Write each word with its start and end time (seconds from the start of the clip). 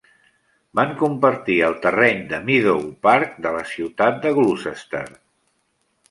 Van 0.77 0.93
compartir 1.01 1.57
el 1.67 1.75
terreny 1.83 2.23
de 2.31 2.39
Meadow 2.47 2.81
Parc 3.07 3.35
de 3.47 3.51
la 3.57 3.61
ciutat 3.73 4.17
de 4.25 4.31
Gloucester. 4.39 5.03